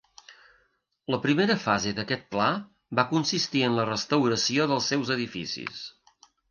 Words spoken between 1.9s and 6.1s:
d'aquest pla va consistir en la restauració dels seus edificis.